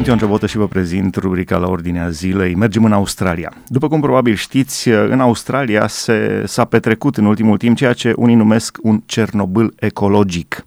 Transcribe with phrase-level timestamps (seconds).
[0.00, 2.54] Sunt Ioan Cebotă și vă prezint rubrica la ordinea zilei.
[2.54, 3.52] Mergem în Australia.
[3.66, 8.34] După cum probabil știți, în Australia se, s-a petrecut în ultimul timp ceea ce unii
[8.34, 10.66] numesc un Cernobâl ecologic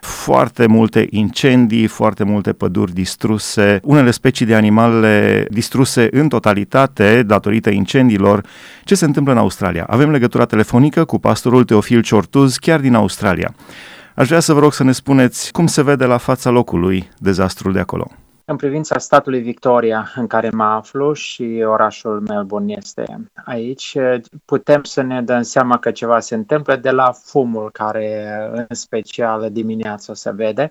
[0.00, 7.70] foarte multe incendii, foarte multe păduri distruse, unele specii de animale distruse în totalitate datorită
[7.70, 8.46] incendiilor.
[8.84, 9.84] Ce se întâmplă în Australia?
[9.84, 13.54] Avem legătura telefonică cu pastorul Teofil Ciortuz, chiar din Australia.
[14.14, 17.72] Aș vrea să vă rog să ne spuneți cum se vede la fața locului dezastrul
[17.72, 18.10] de acolo.
[18.50, 23.96] În privința statului Victoria în care mă aflu și orașul Melbourne este aici,
[24.44, 29.50] putem să ne dăm seama că ceva se întâmplă de la fumul care în special
[29.50, 30.70] dimineața se vede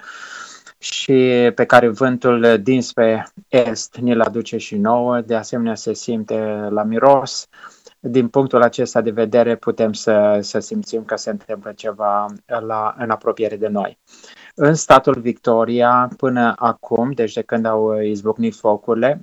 [0.77, 6.84] și pe care vântul dinspre est ne-l aduce și nouă, de asemenea se simte la
[6.84, 7.48] miros.
[8.00, 13.09] Din punctul acesta de vedere putem să, să simțim că se întâmplă ceva la, în
[13.09, 13.98] apropiere de noi.
[14.59, 19.22] În statul Victoria, până acum, deci de când au izbucnit focurile,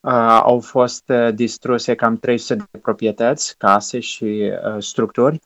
[0.00, 5.40] uh, au fost uh, distruse cam 300 de proprietăți, case și uh, structuri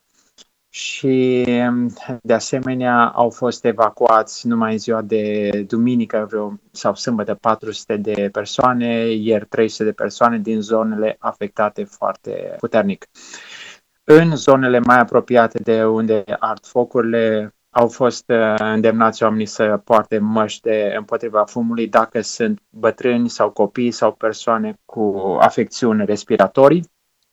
[0.69, 1.45] și
[2.23, 8.29] de asemenea au fost evacuați numai în ziua de duminică vreo, sau sâmbătă 400 de
[8.33, 13.07] persoane, ieri 300 de persoane din zonele afectate foarte puternic.
[14.05, 20.19] În zonele mai apropiate de unde ard focurile, au fost uh, îndemnați oamenii să poarte
[20.19, 26.91] măști de împotriva fumului dacă sunt bătrâni sau copii sau persoane cu afecțiuni respiratorii.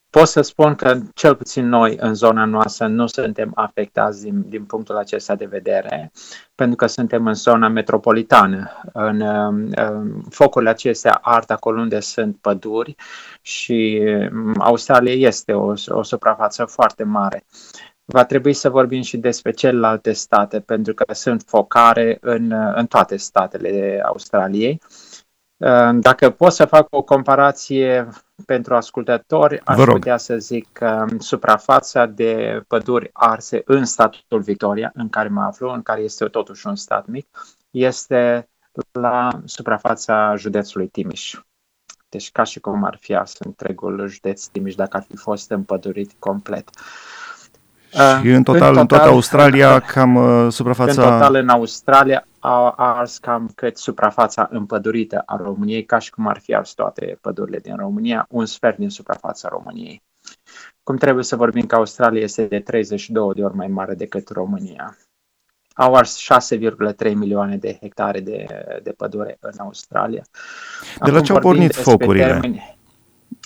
[0.09, 4.65] Pot să spun că cel puțin noi în zona noastră nu suntem afectați din, din
[4.65, 6.11] punctul acesta de vedere,
[6.55, 8.71] pentru că suntem în zona metropolitană.
[8.93, 12.95] În, în um, focurile acestea ard acolo unde sunt păduri
[13.41, 17.43] și um, Australia este o, o suprafață foarte mare
[18.05, 23.17] va trebui să vorbim și despre celelalte state, pentru că sunt focare în, în toate
[23.17, 24.81] statele Australiei.
[25.93, 28.07] Dacă pot să fac o comparație
[28.45, 35.09] pentru ascultători, aș putea să zic că suprafața de păduri arse în statul Victoria, în
[35.09, 37.27] care mă aflu, în care este totuși un stat mic,
[37.71, 38.49] este
[38.91, 41.39] la suprafața județului Timiș.
[42.09, 46.11] Deci ca și cum ar fi ars întregul județ Timiș dacă ar fi fost împădurit
[46.19, 46.69] complet.
[46.69, 46.81] Uh,
[48.21, 51.03] și în total, în, total, în toată Australia, cam uh, suprafața...
[51.03, 56.27] În total, în Australia a ars cam cât suprafața împădurită a României, ca și cum
[56.27, 60.03] ar fi ars toate pădurile din România, un sfert din suprafața României.
[60.83, 64.97] Cum trebuie să vorbim că Australia este de 32 de ori mai mare decât România.
[65.73, 66.27] Au ars
[67.05, 68.45] 6,3 milioane de hectare de,
[68.83, 70.23] de pădure în Australia.
[71.03, 72.25] De la ce au pornit focurile?
[72.25, 72.72] Termeni,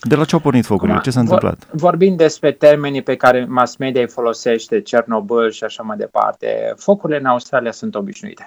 [0.01, 0.99] de la ce au pornit focurile?
[1.03, 1.67] Ce s-a întâmplat?
[1.71, 7.19] Vorbind despre termenii pe care mass media îi folosește, Cernobâl și așa mai departe, focurile
[7.19, 8.45] în Australia sunt obișnuite.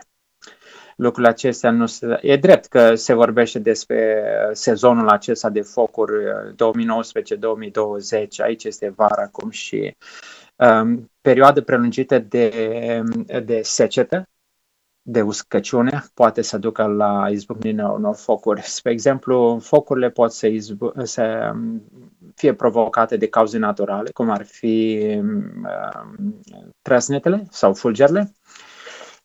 [0.97, 2.19] Lucrurile acestea nu se...
[2.21, 6.13] E drept că se vorbește despre sezonul acesta de focuri
[6.53, 6.55] 2019-2020,
[8.39, 9.97] aici este vara acum și
[10.57, 12.53] um, perioadă prelungită de,
[13.45, 14.29] de secetă,
[15.03, 18.63] de uscăciune poate să ducă la izbucnirea unor focuri.
[18.63, 21.53] Spre exemplu, focurile pot să, izbu- să
[22.35, 25.07] fie provocate de cauze naturale, cum ar fi
[25.63, 26.31] uh,
[26.83, 28.33] trăsnetele sau fulgerile.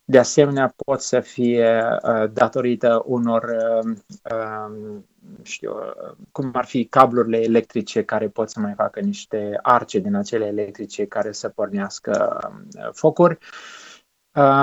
[0.08, 3.96] De asemenea, pot să fie uh, datorită unor, uh,
[4.32, 5.00] uh,
[5.42, 5.72] știu,
[6.32, 11.06] cum ar fi cablurile electrice care pot să mai facă niște arce din acele electrice
[11.06, 12.38] care să pornească
[12.78, 13.32] uh, focuri.
[13.32, 13.85] Uh, Uh,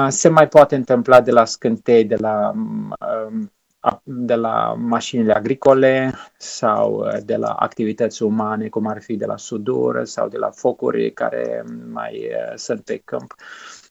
[0.07, 3.51] se mai poate întâmpla de la scântei, de la, um,
[4.03, 9.37] de la mașinile agricole sau uh, de la activități umane, cum ar fi de la
[9.37, 13.35] sudură sau de la focuri care mai uh, sunt pe câmp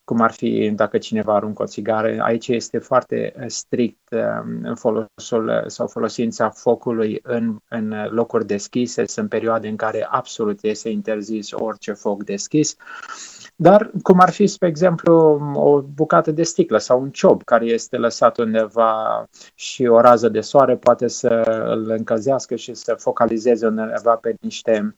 [0.04, 2.22] cum ar fi dacă cineva aruncă o țigară.
[2.22, 9.06] Aici este foarte strict um, folosul sau folosința focului în, în locuri deschise.
[9.06, 12.76] Sunt perioade în care absolut este interzis orice foc deschis.
[13.62, 15.14] Dar cum ar fi, spre exemplu,
[15.54, 20.40] o bucată de sticlă sau un ciob care este lăsat undeva și o rază de
[20.40, 21.28] soare poate să
[21.69, 24.96] îl încălzească și să focalizeze undeva pe niște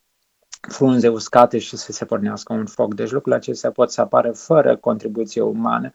[0.60, 2.94] frunze uscate și să se pornească un foc.
[2.94, 5.90] Deci lucrurile acestea pot să apară fără contribuție umană,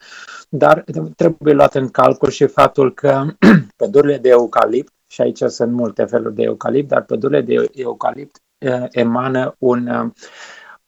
[0.49, 0.83] dar
[1.15, 3.25] trebuie luat în calcul și faptul că
[3.77, 8.83] pădurile de eucalipt, și aici sunt multe feluri de eucalipt, dar pădurile de eucalipt eh,
[8.89, 10.11] emană un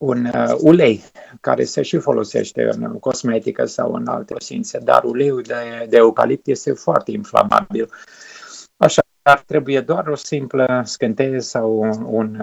[0.01, 1.03] un uh, ulei
[1.41, 6.47] care se și folosește în cosmetică sau în alte osințe, dar uleiul de, de eucalipt
[6.47, 7.89] este foarte inflamabil.
[8.77, 12.37] Așa ar trebuie doar o simplă scânteie sau un, un,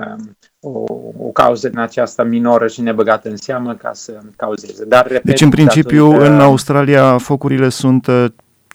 [0.60, 0.84] o,
[1.18, 4.84] o cauză din aceasta minoră și nebăgată în seamă ca să cauzeze.
[4.84, 8.26] Dar, repet, deci, în principiu, atunci, în Australia, focurile sunt uh,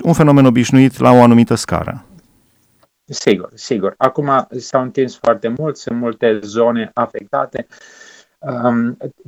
[0.04, 2.06] un fenomen obișnuit la o anumită scară.
[3.06, 3.94] Sigur, sigur.
[3.98, 7.68] Acum s-au întins foarte mult, sunt multe zone afectate.
[7.68, 7.78] Um,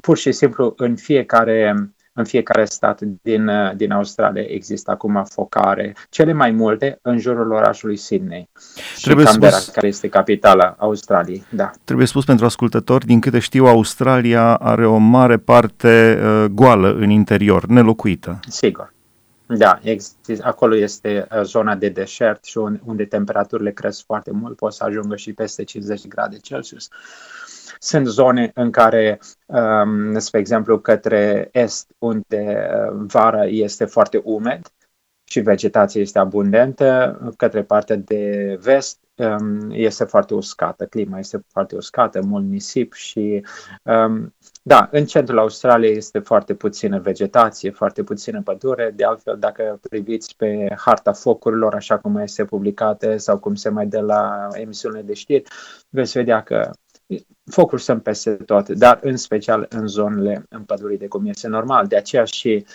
[0.01, 6.33] pur și simplu, în fiecare în fiecare stat din, din Australia există acum focare, cele
[6.33, 8.49] mai multe în jurul orașului Sydney
[8.97, 11.45] și trebuie Canberra, spus, care este capitala Australiei.
[11.49, 11.71] Da.
[11.83, 17.09] Trebuie spus pentru ascultători, din câte știu, Australia are o mare parte uh, goală în
[17.09, 18.39] interior, nelocuită.
[18.47, 18.93] Sigur.
[19.45, 24.73] Da, există, acolo este uh, zona de deșert și unde temperaturile cresc foarte mult, pot
[24.73, 26.89] să ajungă și peste 50 grade Celsius.
[27.85, 34.61] Sunt zone în care, um, spre exemplu, către est, unde uh, vara este foarte umed
[35.23, 41.75] și vegetația este abundentă, către partea de vest um, este foarte uscată, clima este foarte
[41.75, 43.45] uscată, mult nisip și
[43.83, 48.93] um, da, în centrul Australiei este foarte puțină vegetație, foarte puțină pădure.
[48.95, 53.85] De altfel, dacă priviți pe harta focurilor, așa cum este publicată sau cum se mai
[53.85, 55.43] dă la emisiunile de știri,
[55.89, 56.71] veți vedea că
[57.45, 61.87] focuri sunt peste tot, dar în special în zonele împădurite, cum este normal.
[61.87, 62.65] De aceea și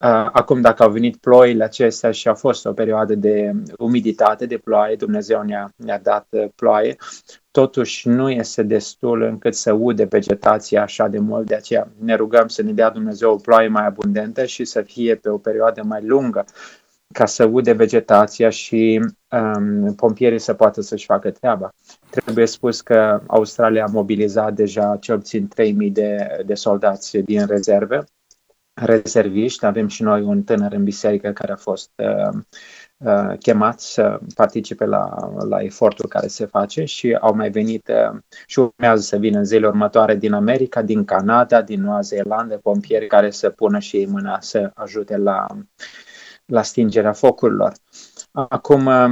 [0.00, 4.58] Uh, acum, dacă au venit ploile acestea și a fost o perioadă de umiditate, de
[4.58, 6.96] ploaie, Dumnezeu ne-a, ne-a dat uh, ploaie,
[7.50, 12.48] totuși nu este destul încât să ude vegetația așa de mult, de aceea ne rugăm
[12.48, 16.04] să ne dea Dumnezeu o ploaie mai abundentă și să fie pe o perioadă mai
[16.04, 16.44] lungă
[17.12, 19.00] ca să ude vegetația și
[19.30, 21.74] um, pompierii să poată să-și facă treaba.
[22.10, 28.04] Trebuie spus că Australia a mobilizat deja cel puțin 3.000 de, de soldați din rezerve
[28.84, 29.64] rezerviști.
[29.64, 32.40] Avem și noi un tânăr în biserică care a fost uh,
[32.96, 38.18] uh, chemat să participe la, la efortul care se face și au mai venit uh,
[38.46, 43.06] și urmează să vină în zilele următoare din America, din Canada, din Noua Zeelandă, pompieri
[43.06, 45.46] care să pună și ei mâna să ajute la,
[46.44, 47.72] la stingerea focurilor.
[48.32, 49.08] Acum, uh,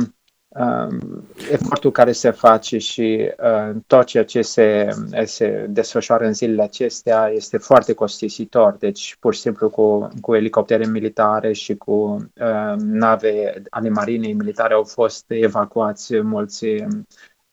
[0.48, 4.88] Um, efortul care se face și uh, tot ceea ce se,
[5.24, 8.76] se desfășoară în zilele acestea este foarte costisitor.
[8.78, 11.92] Deci, pur și simplu, cu, cu elicoptere militare și cu
[12.40, 17.06] uh, nave ale marinei militare au fost evacuați mulți um,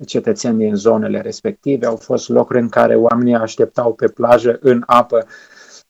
[0.06, 1.86] cetățeni din zonele respective.
[1.86, 5.25] Au fost locuri în care oamenii așteptau pe plajă în apă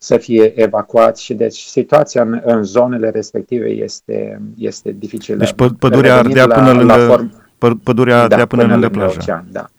[0.04, 5.38] să fie evacuați și deci situația în, în zonele respective este, este dificilă.
[5.38, 7.80] Deci pă, pădurea ardea până la, lângă, la form...
[7.84, 9.18] pădurea ardea da, până, până lângă plajă.
[9.22, 9.70] Ocean, da.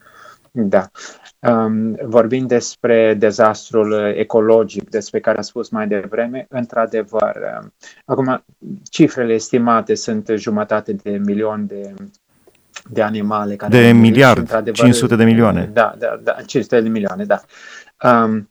[0.50, 0.90] Da.
[1.38, 7.72] Um, vorbind despre dezastrul ecologic despre care a spus mai devreme, într-adevăr, um,
[8.04, 8.44] acum
[8.90, 11.94] cifrele estimate sunt jumătate de milion de
[12.90, 15.70] de animale care de miliard, 500 de milioane.
[15.72, 17.40] Da, da, da, 500 de milioane, da.
[18.02, 18.48] Um,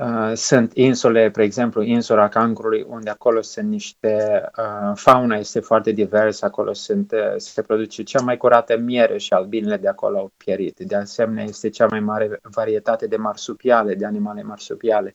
[0.00, 5.90] Uh, sunt insule, spre exemplu, insula Cancrului, unde acolo sunt niște, uh, fauna este foarte
[5.90, 10.32] diversă, acolo sunt, uh, se produce cea mai curată miere și albinele de acolo au
[10.36, 10.78] pierit.
[10.78, 15.14] De asemenea, este cea mai mare varietate de marsupiale, de animale marsupiale.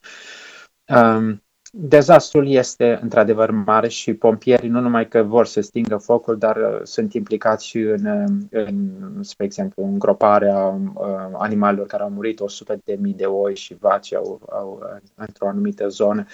[0.87, 1.44] Um,
[1.77, 6.79] Dezastrul este într-adevăr mare și pompierii nu numai că vor să stingă focul, dar uh,
[6.83, 12.81] sunt implicați și în, uh, în spre exemplu, îngroparea uh, animalelor care au murit, 100
[12.83, 14.79] de mii de oi și vaci au, au
[15.15, 16.25] într-o anumită zonă.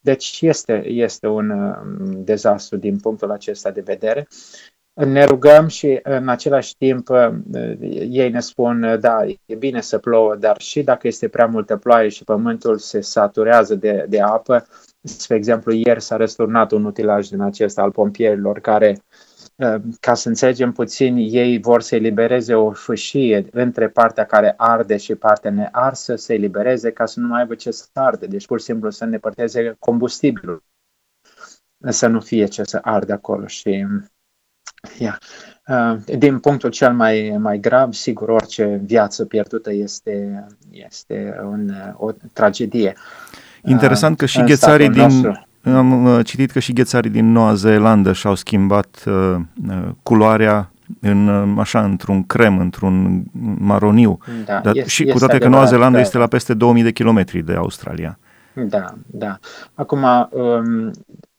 [0.00, 1.76] Deci este, este un
[2.24, 4.28] dezastru din punctul acesta de vedere
[5.04, 7.08] ne rugăm și în același timp
[8.08, 12.08] ei ne spun, da, e bine să plouă, dar și dacă este prea multă ploaie
[12.08, 14.66] și pământul se saturează de, de apă,
[15.06, 18.98] spre exemplu, ieri s-a răsturnat un utilaj din acesta al pompierilor care,
[20.00, 25.14] ca să înțelegem puțin, ei vor să elibereze o fâșie între partea care arde și
[25.14, 28.64] partea nearsă, să elibereze ca să nu mai aibă ce să arde, deci pur și
[28.64, 30.62] simplu să îndepărteze combustibilul,
[31.88, 33.86] să nu fie ce să arde acolo și
[34.98, 35.16] Yeah.
[35.66, 42.12] Uh, din punctul cel mai, mai grav, sigur, orice viață pierdută este, este un, o
[42.32, 42.96] tragedie.
[43.66, 45.02] Interesant că și ghețarii din...
[45.02, 45.46] Nostru.
[45.62, 49.12] Am uh, citit că și ghețarii din Noua Zeelandă și-au schimbat uh,
[49.68, 50.70] uh culoarea
[51.00, 53.22] în, uh, așa, într-un crem, într-un
[53.58, 54.18] maroniu.
[54.44, 56.02] Da, Dar este, și cu toate că Noua Zeelandă că...
[56.02, 58.18] este la peste 2000 de kilometri de Australia.
[58.52, 59.38] Da, da.
[59.74, 60.90] Acum, um,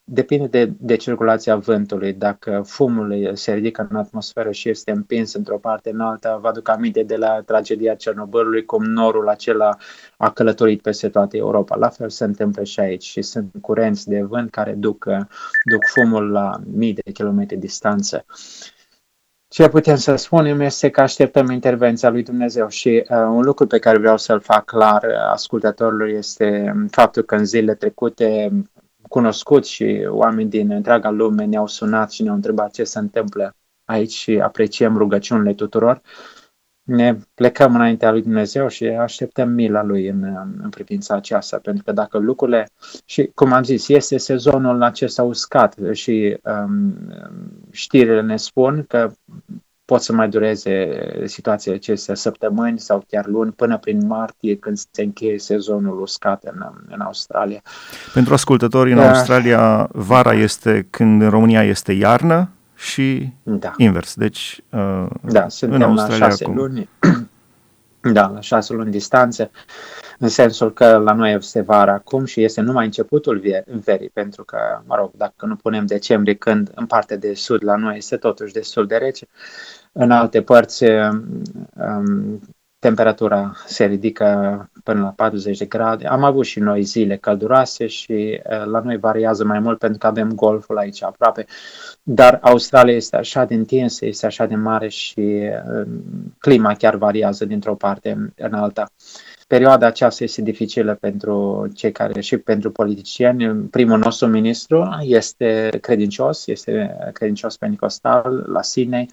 [0.10, 2.14] depinde de, de circulația vântului.
[2.14, 6.70] Dacă fumul se ridică în atmosferă și este împins într-o parte în alta, vă aduc
[6.70, 9.78] aminte de la tragedia Cernobâlului, cum norul acela
[10.18, 11.76] a călătorit peste toată Europa.
[11.76, 15.06] La fel se întâmplă și aici și sunt curenți de vânt care duc,
[15.72, 18.26] duc fumul la mii de kilometri distanță.
[19.50, 23.80] Ce putem să spunem este că așteptăm intervenția lui Dumnezeu și uh, un lucru pe
[23.80, 28.52] care vreau să-l fac clar uh, ascultătorului este faptul că în zilele trecute
[29.18, 33.56] cunoscuți și oameni din întreaga lume ne-au sunat și ne-au întrebat ce se întâmplă
[33.86, 36.02] aici și apreciem rugăciunile tuturor,
[36.84, 40.24] ne plecăm înaintea lui Dumnezeu și așteptăm mila lui în,
[40.64, 42.70] în privința aceasta, pentru că dacă lucrurile,
[43.06, 46.94] și cum am zis, este sezonul acesta uscat și um,
[47.72, 49.12] știrile ne spun că
[49.88, 55.04] pot să mai dureze situațiile acestea săptămâni sau chiar luni până prin martie când se
[55.04, 57.62] încheie sezonul uscat în, în Australia.
[58.14, 59.10] Pentru ascultătorii în da.
[59.10, 63.74] Australia, vara este când în România este iarnă și da.
[63.78, 64.14] invers.
[64.16, 66.56] Deci, uh, da, suntem în Australia la șase acum.
[66.56, 66.90] luni.
[68.18, 69.52] da, la șase luni distanță,
[70.20, 74.58] în sensul că la noi este vara acum și este numai începutul verii, pentru că,
[74.86, 78.54] mă rog, dacă nu punem decembrie, când în partea de sud la noi este totuși
[78.54, 79.28] destul de rece,
[79.92, 82.40] în alte părți um,
[82.80, 86.08] temperatura se ridică până la 40 de grade.
[86.08, 90.08] Am avut și noi zile călduroase și uh, la noi variază mai mult pentru că
[90.08, 91.46] avem golful aici aproape.
[92.04, 95.88] Dar Australia este așa de întinsă, este așa de mare și uh,
[96.38, 98.92] clima chiar variază dintr-o parte în alta.
[99.48, 103.68] Perioada aceasta este dificilă pentru cei care și pentru politicieni.
[103.70, 109.10] Primul nostru ministru este credincios, este credincios pentecostal la Sydney.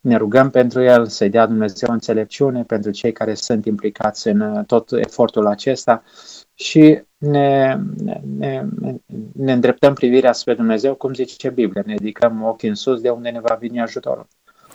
[0.00, 4.92] Ne rugăm pentru el să-i dea Dumnezeu înțelepciune pentru cei care sunt implicați în tot
[4.92, 6.02] efortul acesta
[6.54, 7.78] și ne,
[8.38, 8.64] ne,
[9.32, 13.30] ne îndreptăm privirea spre Dumnezeu, cum zice Biblia, ne ridicăm ochii în sus de unde
[13.30, 14.26] ne va veni ajutorul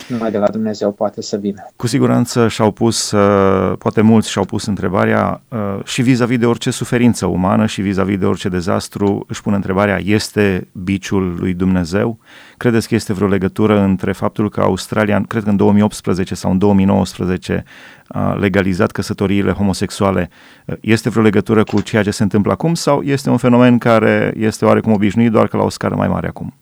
[0.08, 1.68] numai de la Dumnezeu poate să vină.
[1.76, 6.72] Cu siguranță și-au pus, uh, poate mulți și-au pus întrebarea uh, și vis-a-vis de orice
[6.72, 12.18] suferință umană și vis-a-vis de orice dezastru, își pun întrebarea, este biciul lui Dumnezeu?
[12.58, 16.58] Credeți că este vreo legătură între faptul că Australia, cred că în 2018 sau în
[16.58, 17.64] 2019,
[18.08, 20.30] a legalizat căsătoriile homosexuale?
[20.82, 24.66] Este vreo legătură cu ceea ce se întâmplă acum sau este un fenomen care este
[24.66, 26.54] oarecum obișnuit, doar că la o scară mai mare acum?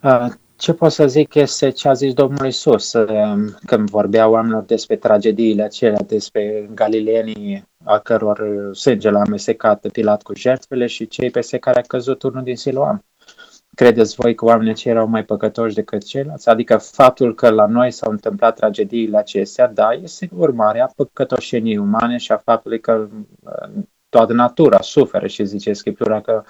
[0.00, 0.28] Uh
[0.60, 4.96] ce pot să zic este ce a zis Domnul Isus um, când vorbea oamenilor despre
[4.96, 11.58] tragediile acelea, despre galileenii a căror sânge l-a amestecat Pilat cu jertfele și cei peste
[11.58, 13.04] care a căzut unul din Siloam.
[13.74, 16.48] Credeți voi că oamenii cei erau mai păcătoși decât ceilalți?
[16.48, 22.32] Adică faptul că la noi s-au întâmplat tragediile acestea, da, este urmarea păcătoșenii umane și
[22.32, 23.08] a faptului că
[23.44, 26.44] uh, toată natura suferă și zice Scriptura că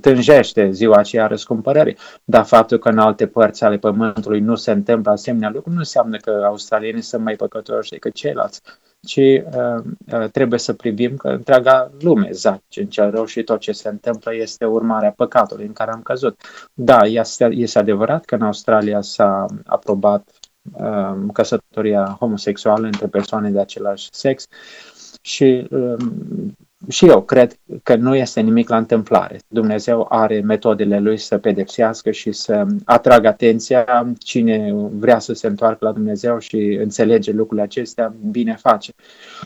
[0.00, 1.96] tânjește ziua aceea răscumpărării.
[2.24, 6.16] Dar faptul că în alte părți ale pământului nu se întâmplă asemenea lucruri nu înseamnă
[6.16, 8.60] că australienii sunt mai păcătoși decât ceilalți,
[9.00, 9.82] ci uh,
[10.12, 13.88] uh, trebuie să privim că întreaga lume zace în cel rău și tot ce se
[13.88, 16.40] întâmplă este urmarea păcatului în care am căzut.
[16.74, 20.28] Da, este, este adevărat că în Australia s-a aprobat
[20.72, 24.46] uh, căsătoria homosexuală între persoane de același sex
[25.22, 26.56] și um,
[26.88, 29.38] și eu cred că nu este nimic la întâmplare.
[29.48, 34.06] Dumnezeu are metodele lui să pedepsească și să atragă atenția.
[34.18, 38.92] Cine vrea să se întoarcă la Dumnezeu și înțelege lucrurile acestea, bine face.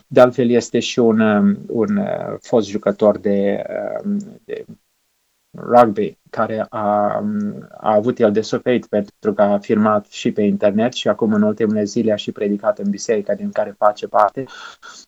[0.07, 1.19] De altfel, este și un,
[1.67, 1.99] un
[2.41, 3.63] fost jucător de,
[4.43, 4.65] de
[5.57, 7.23] rugby care a,
[7.77, 11.41] a avut el de suferit pentru că a afirmat și pe internet și acum în
[11.41, 14.45] ultimele zile a și predicat în biserica din care face parte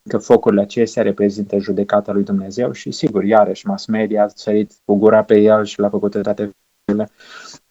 [0.10, 4.96] că focurile acestea reprezintă judecata lui Dumnezeu și sigur, iarăși mass media a sărit cu
[4.96, 6.52] gura pe el și l-a făcut toate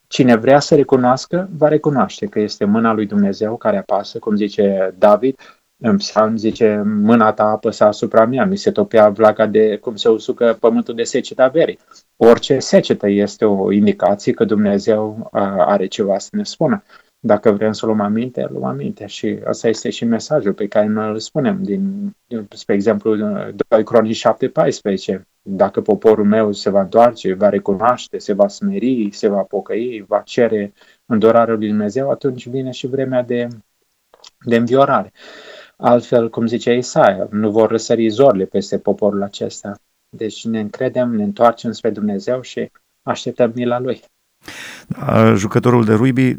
[0.09, 4.95] Cine vrea să recunoască, va recunoaște că este mâna lui Dumnezeu care apasă, cum zice
[4.99, 5.56] David, în
[5.97, 10.57] psalm zice, mâna ta apăsa asupra mea, mi se topea vlaga de cum se usucă
[10.61, 11.79] pământul de seceta verii.
[12.17, 15.29] Orice secetă este o indicație că Dumnezeu
[15.59, 16.83] are ceva să ne spună.
[17.21, 19.07] Dacă vrem să luăm aminte, luăm aminte.
[19.07, 21.63] Și asta este și mesajul pe care noi îl spunem.
[21.63, 22.15] Din,
[22.49, 23.17] spre exemplu,
[23.69, 25.27] 2 Cronici 7, 14.
[25.43, 30.21] Dacă poporul meu se va întoarce, va recunoaște, se va smeri, se va pocăi, va
[30.21, 30.73] cere
[31.07, 33.49] îndorarea lui Dumnezeu, atunci vine și vremea de,
[34.45, 35.13] de înviorare.
[35.83, 39.75] Altfel, cum zice Isaia, nu vor răsări zorile peste poporul acesta.
[40.17, 42.71] Deci ne încredem, ne întoarcem spre Dumnezeu și
[43.03, 44.03] așteptăm mila Lui.
[45.35, 46.37] Jucătorul de rugby,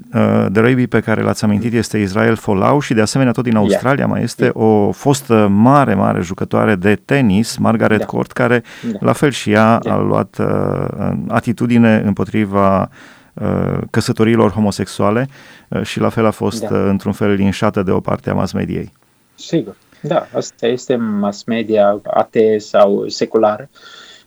[0.50, 3.98] de rugby pe care l-ați amintit este Israel Folau și de asemenea tot din Australia
[3.98, 4.10] yeah.
[4.10, 4.56] mai este yeah.
[4.56, 8.10] o fostă mare, mare jucătoare de tenis, Margaret yeah.
[8.10, 9.00] Court, care yeah.
[9.00, 9.98] la fel și ea yeah.
[9.98, 12.90] a luat uh, atitudine împotriva
[13.34, 15.28] uh, căsătoriilor homosexuale
[15.68, 16.74] uh, și la fel a fost yeah.
[16.74, 18.94] uh, într-un fel linșată de o parte a mass mediei.
[19.38, 23.70] Sigur, da, asta este mass media atee sau seculară,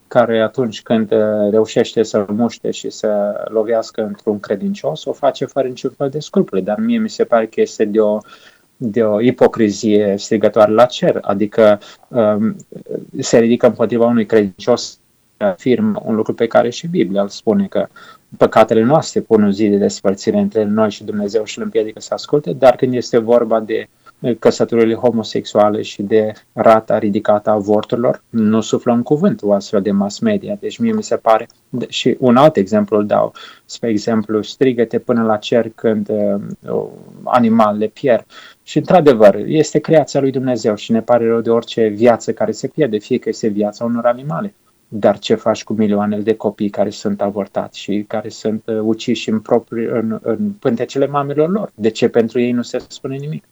[0.08, 5.68] care atunci când uh, reușește să muște și să lovească într-un credincios, o face fără
[5.68, 8.18] niciun fel de scrupule, dar mie mi se pare că este de o
[8.82, 12.56] de o ipocrizie strigătoare la cer, adică um,
[13.18, 14.98] se ridică împotriva unui credincios
[15.36, 17.86] afirmă un lucru pe care și Biblia îl spune că
[18.36, 22.14] păcatele noastre pun o zi de despărțire între noi și Dumnezeu și îl împiedică să
[22.14, 23.88] asculte, dar când este vorba de
[24.38, 30.18] căsătorile homosexuale și de rata ridicată a avorturilor, nu suflăm cuvânt o astfel de mass
[30.18, 30.56] media.
[30.60, 31.46] Deci mie mi se pare,
[31.88, 33.32] și un alt exemplu îl dau,
[33.64, 36.86] spre exemplu, strigăte până la cer când uh,
[37.24, 38.24] animalele pierd.
[38.62, 42.68] Și într-adevăr, este creația lui Dumnezeu și ne pare rău de orice viață care se
[42.68, 44.54] pierde, fie că este viața unor animale.
[44.88, 49.30] Dar ce faci cu milioanele de copii care sunt avortați și care sunt uh, uciși
[49.30, 51.70] în, proprii, în, în pântecele mamelor lor?
[51.74, 53.44] De ce pentru ei nu se spune nimic?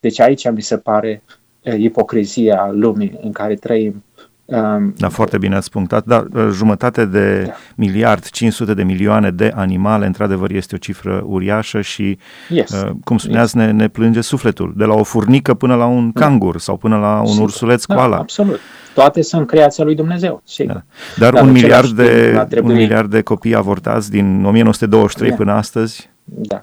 [0.00, 1.22] Deci aici mi se pare
[1.62, 4.04] uh, ipocrizia lumii în care trăim.
[4.46, 6.04] Um, da, foarte bine ați punctat.
[6.04, 7.52] Da, uh, jumătate de da.
[7.74, 12.70] miliard, 500 de milioane de animale, într-adevăr, este o cifră uriașă și, yes.
[12.70, 13.66] uh, cum spuneați, yes.
[13.66, 14.72] ne, ne plânge sufletul.
[14.76, 16.20] De la o furnică până la un da.
[16.20, 17.42] cangur sau până la un Sigur.
[17.42, 18.16] ursuleț da, koala.
[18.16, 18.60] absolut.
[18.94, 20.42] Toate sunt creația lui Dumnezeu.
[20.44, 20.72] Sigur.
[20.74, 20.82] Da.
[21.16, 22.70] Dar, Dar un, miliard de, trebui...
[22.70, 25.36] un miliard de copii avortați din 1923 da.
[25.36, 26.10] până astăzi?
[26.24, 26.62] Da.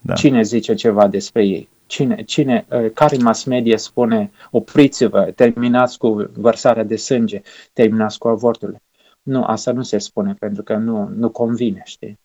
[0.00, 0.14] da.
[0.14, 1.68] Cine zice ceva despre ei?
[1.88, 7.40] Cine, cine, uh, care mass media spune opriți-vă, terminați cu vărsarea de sânge,
[7.72, 8.82] terminați cu avorturile?
[9.22, 12.18] Nu, asta nu se spune pentru că nu, nu convine, știi?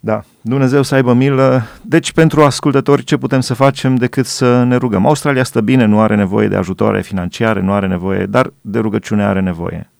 [0.00, 1.62] Da, Dumnezeu să aibă milă.
[1.82, 5.06] Deci, pentru ascultători, ce putem să facem decât să ne rugăm?
[5.06, 9.24] Australia stă bine, nu are nevoie de ajutoare financiare, nu are nevoie, dar de rugăciune
[9.24, 9.90] are nevoie.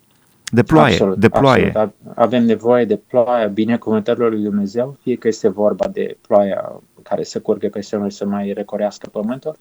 [0.51, 1.67] De ploaie, absolut, de ploaie.
[1.67, 1.95] Absolut.
[2.15, 7.41] Avem nevoie de ploaia binecuvântărilor lui Dumnezeu, fie că este vorba de ploaia care să
[7.41, 9.57] curgă pe noi să mai recorească pământul,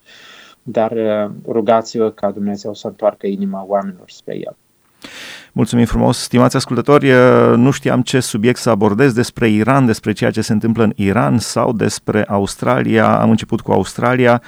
[0.62, 4.56] dar uh, rugați-vă ca Dumnezeu să întoarcă inima oamenilor spre El.
[5.52, 7.10] Mulțumim frumos, stimați ascultători,
[7.56, 11.38] nu știam ce subiect să abordez despre Iran, despre ceea ce se întâmplă în Iran
[11.38, 13.20] sau despre Australia.
[13.20, 14.42] Am început cu Australia,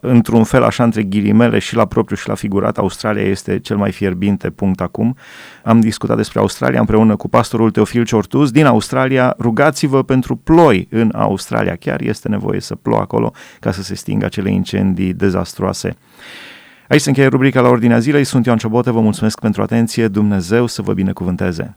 [0.00, 3.92] într-un fel așa între ghilimele și la propriu și la figurat, Australia este cel mai
[3.92, 5.16] fierbinte punct acum.
[5.64, 9.34] Am discutat despre Australia împreună cu pastorul Teofil Ciortuz din Australia.
[9.38, 14.24] Rugați-vă pentru ploi în Australia, chiar este nevoie să plouă acolo ca să se stingă
[14.24, 15.96] acele incendii dezastroase.
[16.88, 18.24] Aici se încheie rubrica la Ordinea Zilei.
[18.24, 20.08] Sunt Ioan Ciobotă, vă mulțumesc pentru atenție.
[20.08, 21.76] Dumnezeu să vă binecuvânteze!